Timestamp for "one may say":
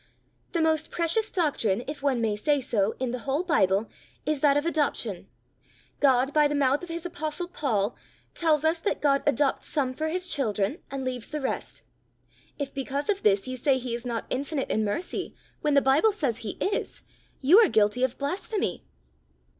2.01-2.59